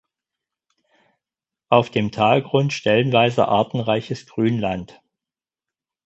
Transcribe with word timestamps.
Auf 1.69 1.91
dem 1.91 2.09
Talgrund 2.11 2.73
stellenweise 2.73 3.47
artenreiches 3.47 4.25
Grünland. 4.25 4.99